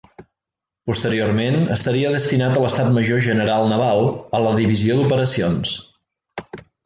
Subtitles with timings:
[0.91, 5.75] Posteriorment estaria destinat a l'Estat Major General Naval, a la Divisió d'Operacions.